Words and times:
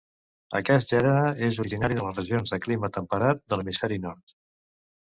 Aquest 0.59 0.93
gènere 0.93 1.27
és 1.49 1.61
originari 1.65 1.99
de 2.01 2.07
les 2.09 2.17
regions 2.23 2.57
de 2.57 2.61
clima 2.65 2.93
temperat 2.99 3.47
de 3.47 3.61
l'hemisferi 3.63 4.05
nord. 4.09 4.41